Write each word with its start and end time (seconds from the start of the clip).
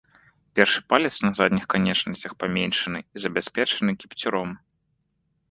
Першы 0.59 0.79
палец 0.93 1.11
на 1.25 1.29
задніх 1.39 1.65
канечнасцях 1.73 2.31
паменшаны 2.45 2.99
і 3.05 3.17
забяспечаны 3.27 3.91
кіпцюром. 4.07 4.49